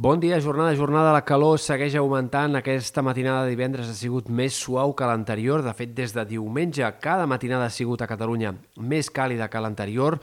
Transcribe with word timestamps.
Bon 0.00 0.20
dia, 0.20 0.38
jornada, 0.38 0.76
jornada. 0.76 1.10
La 1.10 1.24
calor 1.26 1.58
segueix 1.58 1.96
augmentant. 1.98 2.54
Aquesta 2.54 3.02
matinada 3.02 3.40
de 3.42 3.50
divendres 3.50 3.88
ha 3.90 3.96
sigut 3.98 4.28
més 4.30 4.54
suau 4.54 4.92
que 4.94 5.08
l'anterior. 5.10 5.64
De 5.66 5.72
fet, 5.74 5.90
des 5.90 6.14
de 6.14 6.22
diumenge, 6.36 6.86
cada 7.02 7.26
matinada 7.26 7.66
ha 7.66 7.74
sigut 7.74 8.04
a 8.04 8.06
Catalunya 8.06 8.52
més 8.78 9.10
càlida 9.10 9.50
que 9.50 9.58
l'anterior 9.58 10.20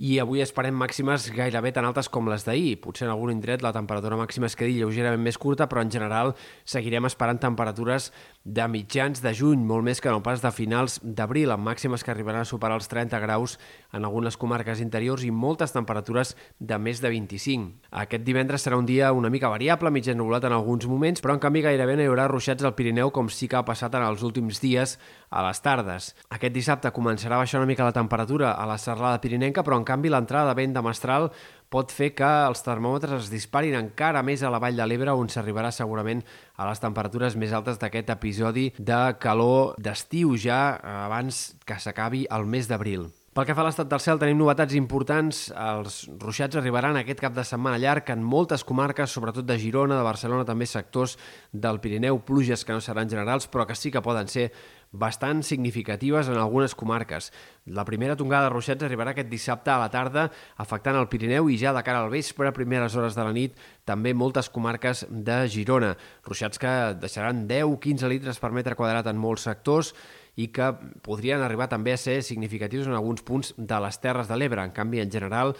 i 0.00 0.14
avui 0.22 0.40
esperem 0.40 0.72
màximes 0.80 1.26
gairebé 1.36 1.74
tan 1.76 1.84
altes 1.84 2.08
com 2.08 2.32
les 2.32 2.46
d'ahir. 2.48 2.78
Potser 2.80 3.04
en 3.04 3.12
algun 3.12 3.34
indret 3.34 3.60
la 3.60 3.74
temperatura 3.76 4.16
màxima 4.16 4.48
es 4.48 4.56
quedi 4.56 4.78
lleugerament 4.78 5.20
més 5.20 5.36
curta, 5.36 5.68
però 5.68 5.84
en 5.84 5.92
general 5.92 6.32
seguirem 6.64 7.04
esperant 7.04 7.42
temperatures 7.42 8.08
de 8.44 8.64
mitjans 8.72 9.20
de 9.20 9.34
juny, 9.36 9.60
molt 9.68 9.84
més 9.84 10.00
que 10.00 10.08
no 10.08 10.22
pas 10.24 10.40
de 10.40 10.50
finals 10.54 10.96
d'abril, 11.04 11.50
amb 11.52 11.66
màximes 11.68 12.00
que 12.00 12.10
arribaran 12.12 12.46
a 12.46 12.48
superar 12.48 12.78
els 12.78 12.88
30 12.88 13.18
graus 13.20 13.58
en 13.92 14.06
algunes 14.08 14.38
comarques 14.40 14.80
interiors 14.80 15.26
i 15.26 15.30
moltes 15.30 15.74
temperatures 15.76 16.32
de 16.58 16.78
més 16.80 17.02
de 17.04 17.10
25. 17.12 17.90
Aquest 18.02 18.24
divendres 18.24 18.64
serà 18.64 18.78
un 18.80 18.88
dia 18.88 19.12
una 19.12 19.28
mica 19.28 19.50
variable, 19.52 19.92
mig 19.92 20.08
ennubulat 20.08 20.48
en 20.48 20.56
alguns 20.56 20.88
moments, 20.88 21.20
però 21.20 21.36
en 21.36 21.42
canvi 21.44 21.66
gairebé 21.68 21.98
no 21.98 22.06
hi 22.06 22.08
haurà 22.08 22.30
ruixats 22.32 22.64
al 22.64 22.74
Pirineu 22.78 23.12
com 23.12 23.28
sí 23.28 23.48
que 23.48 23.60
ha 23.60 23.66
passat 23.68 23.94
en 23.94 24.08
els 24.08 24.24
últims 24.24 24.62
dies 24.64 24.96
a 25.28 25.44
les 25.44 25.60
tardes. 25.60 26.14
Aquest 26.32 26.56
dissabte 26.56 26.94
començarà 26.96 27.36
a 27.36 27.44
baixar 27.44 27.60
una 27.60 27.68
mica 27.68 27.84
la 27.84 27.94
temperatura 27.94 28.54
a 28.56 28.64
la 28.66 28.78
serralada 28.78 29.20
pirinenca, 29.20 29.62
però 29.62 29.76
en 29.76 29.84
canvi 29.84 30.08
l'entrada 30.08 30.54
de 30.54 30.62
vent 30.62 30.72
de 30.74 30.82
mestral 30.82 31.30
pot 31.70 31.92
fer 31.94 32.10
que 32.18 32.28
els 32.48 32.64
termòmetres 32.66 33.26
es 33.26 33.30
disparin 33.30 33.76
encara 33.78 34.24
més 34.26 34.42
a 34.42 34.50
la 34.50 34.58
Vall 34.62 34.78
de 34.78 34.88
l'Ebre, 34.90 35.14
on 35.14 35.30
s'arribarà 35.30 35.70
segurament 35.74 36.24
a 36.58 36.66
les 36.68 36.82
temperatures 36.82 37.38
més 37.38 37.54
altes 37.54 37.78
d'aquest 37.78 38.10
episodi 38.16 38.68
de 38.76 39.00
calor 39.22 39.78
d'estiu 39.78 40.34
ja 40.34 40.60
abans 41.06 41.42
que 41.64 41.78
s'acabi 41.78 42.26
el 42.30 42.50
mes 42.50 42.66
d'abril. 42.66 43.08
Pel 43.30 43.44
que 43.46 43.54
fa 43.54 43.62
a 43.62 43.64
l'estat 43.68 43.86
del 43.86 44.00
cel, 44.02 44.18
tenim 44.18 44.40
novetats 44.40 44.74
importants. 44.74 45.44
Els 45.54 46.00
ruixats 46.18 46.58
arribaran 46.58 46.96
aquest 46.98 47.20
cap 47.22 47.36
de 47.36 47.44
setmana 47.46 47.78
llarg 47.78 48.10
en 48.10 48.24
moltes 48.26 48.64
comarques, 48.66 49.12
sobretot 49.14 49.46
de 49.46 49.54
Girona, 49.54 49.94
de 49.94 50.02
Barcelona, 50.02 50.42
també 50.48 50.66
sectors 50.66 51.14
del 51.52 51.78
Pirineu, 51.78 52.18
pluges 52.26 52.66
que 52.66 52.74
no 52.74 52.82
seran 52.82 53.06
generals, 53.06 53.46
però 53.46 53.68
que 53.70 53.78
sí 53.78 53.94
que 53.94 54.02
poden 54.02 54.26
ser 54.26 54.48
bastant 54.90 55.44
significatives 55.46 56.26
en 56.26 56.42
algunes 56.42 56.74
comarques. 56.74 57.30
La 57.70 57.84
primera 57.86 58.18
tongada 58.18 58.48
de 58.48 58.56
ruixats 58.56 58.82
arribarà 58.82 59.14
aquest 59.14 59.30
dissabte 59.30 59.70
a 59.70 59.78
la 59.78 59.92
tarda, 59.94 60.26
afectant 60.58 60.98
el 60.98 61.06
Pirineu 61.06 61.54
i 61.54 61.58
ja 61.60 61.70
de 61.70 61.86
cara 61.86 62.02
al 62.02 62.10
vespre, 62.10 62.50
a 62.50 62.56
primeres 62.56 62.98
hores 62.98 63.14
de 63.14 63.22
la 63.22 63.36
nit, 63.36 63.54
també 63.86 64.10
moltes 64.10 64.50
comarques 64.50 65.04
de 65.06 65.44
Girona. 65.46 65.94
Ruixats 66.26 66.58
que 66.58 66.74
deixaran 66.98 67.46
10-15 67.46 68.10
litres 68.10 68.42
per 68.42 68.50
metre 68.50 68.74
quadrat 68.74 69.06
en 69.06 69.22
molts 69.22 69.46
sectors 69.46 69.94
i 70.36 70.48
que 70.54 70.70
podrien 71.02 71.42
arribar 71.42 71.68
també 71.68 71.94
a 71.94 72.00
ser 72.00 72.20
significatius 72.22 72.86
en 72.86 72.94
alguns 72.94 73.22
punts 73.26 73.54
de 73.56 73.80
les 73.82 74.00
Terres 74.00 74.28
de 74.28 74.38
l'Ebre. 74.38 74.62
En 74.62 74.74
canvi, 74.76 75.00
en 75.00 75.10
general, 75.10 75.54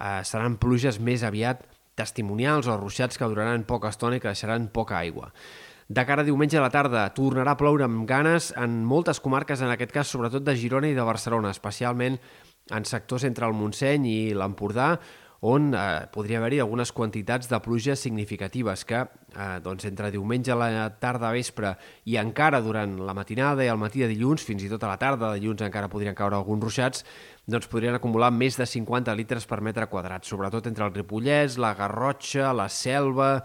eh, 0.00 0.20
seran 0.24 0.58
pluges 0.58 1.00
més 1.00 1.22
aviat 1.22 1.64
testimonials 1.98 2.68
o 2.68 2.76
ruixats 2.78 3.18
que 3.18 3.26
duraran 3.26 3.66
poca 3.66 3.90
estona 3.90 4.16
i 4.16 4.20
que 4.22 4.30
deixaran 4.30 4.68
poca 4.74 4.98
aigua. 4.98 5.32
De 5.88 6.04
cara 6.04 6.20
a 6.20 6.26
diumenge 6.26 6.58
a 6.58 6.62
la 6.62 6.70
tarda 6.70 7.06
tornarà 7.16 7.54
a 7.54 7.58
ploure 7.60 7.86
amb 7.86 8.04
ganes 8.06 8.50
en 8.60 8.82
moltes 8.84 9.22
comarques, 9.24 9.62
en 9.64 9.72
aquest 9.72 9.94
cas 9.94 10.10
sobretot 10.12 10.44
de 10.44 10.54
Girona 10.56 10.90
i 10.90 10.96
de 10.96 11.06
Barcelona, 11.06 11.50
especialment 11.54 12.18
en 12.76 12.84
sectors 12.84 13.24
entre 13.24 13.48
el 13.48 13.56
Montseny 13.56 14.04
i 14.04 14.18
l'Empordà, 14.36 14.98
on 15.40 15.70
eh, 15.74 16.06
podria 16.10 16.40
haver-hi 16.40 16.58
algunes 16.60 16.90
quantitats 16.92 17.48
de 17.50 17.60
pluja 17.62 17.94
significatives 17.96 18.84
que 18.84 19.04
eh, 19.04 19.58
doncs 19.62 19.86
entre 19.86 20.10
diumenge 20.10 20.50
a 20.50 20.58
la 20.58 20.88
tarda 20.98 21.28
a 21.28 21.34
vespre 21.36 21.76
i 22.10 22.18
encara 22.18 22.60
durant 22.64 22.96
la 23.06 23.14
matinada 23.14 23.62
i 23.64 23.70
el 23.70 23.78
matí 23.78 24.02
de 24.02 24.10
dilluns, 24.10 24.42
fins 24.42 24.64
i 24.66 24.70
tot 24.72 24.82
a 24.82 24.90
la 24.90 24.98
tarda 24.98 25.30
de 25.30 25.40
dilluns 25.40 25.62
encara 25.62 25.90
podrien 25.92 26.16
caure 26.18 26.36
alguns 26.36 26.66
ruixats, 26.66 27.04
doncs 27.46 27.70
podrien 27.70 27.94
acumular 27.94 28.32
més 28.34 28.58
de 28.58 28.66
50 28.66 29.14
litres 29.14 29.46
per 29.46 29.60
metre 29.62 29.86
quadrat, 29.86 30.26
sobretot 30.26 30.66
entre 30.66 30.88
el 30.88 30.94
Ripollès, 30.96 31.58
la 31.58 31.74
Garrotxa, 31.78 32.52
la 32.52 32.68
Selva, 32.68 33.38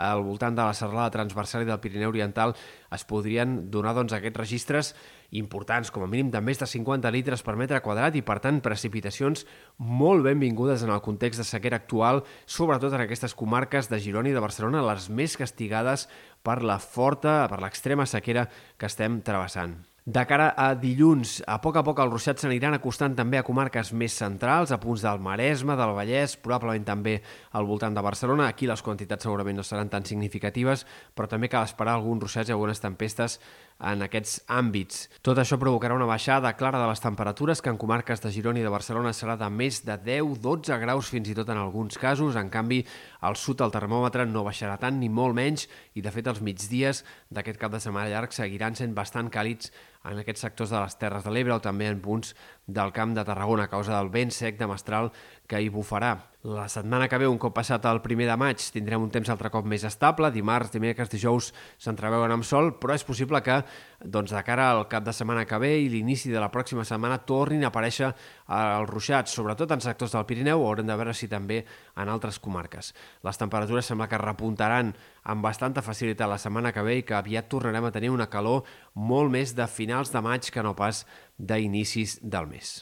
al 0.00 0.24
voltant 0.24 0.56
de 0.56 0.64
la 0.64 0.74
serralada 0.76 1.12
transversal 1.14 1.62
i 1.64 1.68
del 1.68 1.80
Pirineu 1.82 2.10
Oriental 2.10 2.54
es 2.90 3.04
podrien 3.04 3.70
donar 3.70 3.92
doncs, 3.94 4.14
aquests 4.16 4.40
registres 4.40 4.94
importants, 5.36 5.92
com 5.92 6.02
a 6.02 6.08
mínim 6.10 6.32
de 6.32 6.40
més 6.42 6.58
de 6.58 6.66
50 6.66 7.12
litres 7.14 7.44
per 7.46 7.54
metre 7.60 7.82
quadrat 7.84 8.16
i, 8.18 8.24
per 8.26 8.40
tant, 8.42 8.62
precipitacions 8.64 9.44
molt 9.78 10.24
benvingudes 10.26 10.82
en 10.86 10.94
el 10.94 11.04
context 11.04 11.42
de 11.42 11.46
sequera 11.46 11.78
actual, 11.82 12.24
sobretot 12.46 12.96
en 12.96 13.04
aquestes 13.04 13.36
comarques 13.36 13.92
de 13.92 14.00
Girona 14.02 14.32
i 14.32 14.34
de 14.34 14.42
Barcelona, 14.42 14.86
les 14.88 15.10
més 15.12 15.36
castigades 15.38 16.08
per 16.42 16.62
la 16.64 16.80
forta, 16.80 17.44
per 17.52 17.60
l'extrema 17.62 18.08
sequera 18.08 18.48
que 18.76 18.90
estem 18.90 19.20
travessant. 19.22 19.89
De 20.10 20.24
cara 20.26 20.48
a 20.58 20.72
dilluns, 20.74 21.36
a 21.46 21.60
poc 21.62 21.76
a 21.78 21.84
poc 21.86 22.00
els 22.02 22.10
ruixats 22.10 22.42
s'aniran 22.42 22.74
acostant 22.74 23.12
també 23.14 23.38
a 23.38 23.44
comarques 23.46 23.92
més 23.94 24.16
centrals, 24.18 24.72
a 24.74 24.78
punts 24.82 25.04
del 25.06 25.20
Maresme, 25.22 25.76
del 25.78 25.92
Vallès, 25.94 26.34
probablement 26.42 26.88
també 26.88 27.12
al 27.54 27.68
voltant 27.68 27.94
de 27.94 28.02
Barcelona. 28.02 28.48
Aquí 28.50 28.66
les 28.66 28.82
quantitats 28.82 29.22
segurament 29.28 29.60
no 29.60 29.62
seran 29.62 29.92
tan 29.92 30.08
significatives, 30.08 30.82
però 31.14 31.30
també 31.30 31.46
cal 31.52 31.68
esperar 31.68 31.94
alguns 31.94 32.24
ruixats 32.24 32.50
i 32.50 32.56
algunes 32.56 32.82
tempestes 32.82 33.38
en 33.80 34.02
aquests 34.04 34.40
àmbits. 34.50 35.06
Tot 35.24 35.38
això 35.38 35.56
provocarà 35.60 35.94
una 35.94 36.08
baixada 36.10 36.52
clara 36.58 36.80
de 36.82 36.88
les 36.90 37.00
temperatures 37.00 37.62
que 37.62 37.70
en 37.70 37.78
comarques 37.80 38.20
de 38.20 38.32
Girona 38.34 38.60
i 38.60 38.66
de 38.66 38.72
Barcelona 38.72 39.14
serà 39.16 39.38
de 39.40 39.48
més 39.48 39.80
de 39.86 39.94
10-12 39.94 40.80
graus 40.82 41.12
fins 41.14 41.30
i 41.30 41.36
tot 41.38 41.48
en 41.54 41.60
alguns 41.62 41.96
casos. 42.02 42.36
En 42.36 42.50
canvi, 42.50 42.82
al 43.22 43.38
sud 43.40 43.62
el 43.62 43.72
termòmetre 43.72 44.26
no 44.26 44.44
baixarà 44.44 44.74
tant 44.82 44.98
ni 44.98 45.08
molt 45.08 45.38
menys 45.38 45.68
i 45.94 46.02
de 46.02 46.12
fet 46.12 46.28
els 46.28 46.42
migdies 46.42 47.04
d'aquest 47.30 47.62
cap 47.62 47.72
de 47.72 47.80
setmana 47.80 48.10
llarg 48.10 48.34
seguiran 48.36 48.74
sent 48.76 48.92
bastant 48.96 49.30
càlids 49.32 49.70
en 50.08 50.20
aquests 50.20 50.46
sectors 50.46 50.72
de 50.72 50.80
les 50.80 50.96
Terres 51.00 51.26
de 51.26 51.32
l'Ebre 51.34 51.56
o 51.56 51.62
també 51.64 51.90
en 51.90 52.00
punts 52.00 52.32
del 52.72 52.92
Camp 52.92 53.14
de 53.14 53.24
Tarragona 53.24 53.66
a 53.68 53.72
causa 53.72 53.96
del 53.96 54.10
vent 54.14 54.32
sec 54.34 54.58
de 54.58 54.68
mestral 54.70 55.10
que 55.50 55.60
hi 55.60 55.70
bufarà. 55.72 56.14
La 56.40 56.70
setmana 56.72 57.04
que 57.10 57.18
ve, 57.20 57.26
un 57.28 57.36
cop 57.36 57.52
passat 57.52 57.84
el 57.84 57.98
primer 58.00 58.24
de 58.24 58.36
maig, 58.40 58.62
tindrem 58.72 59.02
un 59.04 59.10
temps 59.12 59.28
altre 59.28 59.50
cop 59.52 59.66
més 59.68 59.82
estable. 59.84 60.30
Dimarts, 60.32 60.70
dimecres, 60.72 61.10
dijous 61.12 61.50
s'entreveuen 61.76 62.32
amb 62.32 62.46
sol, 62.48 62.70
però 62.80 62.94
és 62.96 63.04
possible 63.04 63.42
que 63.44 63.58
doncs, 64.00 64.32
de 64.32 64.40
cara 64.46 64.70
al 64.70 64.86
cap 64.88 65.04
de 65.04 65.12
setmana 65.12 65.44
que 65.44 65.58
ve 65.60 65.74
i 65.82 65.90
l'inici 65.92 66.32
de 66.32 66.40
la 66.40 66.48
pròxima 66.48 66.86
setmana 66.88 67.18
tornin 67.28 67.66
a 67.66 67.68
aparèixer 67.68 68.08
els 68.48 68.88
ruixats, 68.88 69.34
sobretot 69.36 69.74
en 69.76 69.84
sectors 69.84 70.16
del 70.16 70.24
Pirineu, 70.24 70.64
haurem 70.64 70.88
de 70.88 70.96
veure 70.96 71.12
si 71.12 71.28
també 71.28 71.60
en 72.00 72.08
altres 72.08 72.40
comarques. 72.40 72.94
Les 73.26 73.40
temperatures 73.42 73.92
sembla 73.92 74.08
que 74.08 74.22
repuntaran 74.22 74.94
amb 75.28 75.44
bastanta 75.44 75.84
facilitat 75.84 76.30
la 76.30 76.40
setmana 76.40 76.72
que 76.72 76.86
ve 76.86 77.00
i 77.02 77.04
que 77.04 77.18
aviat 77.18 77.50
tornarem 77.52 77.84
a 77.84 77.92
tenir 77.92 78.14
una 78.14 78.30
calor 78.32 78.64
molt 78.94 79.28
més 79.28 79.52
de 79.52 79.68
finals 79.68 80.08
de 80.14 80.24
maig 80.24 80.48
que 80.48 80.64
no 80.64 80.72
pas 80.78 81.04
d'inicis 81.40 82.18
del 82.22 82.48
mes. 82.50 82.78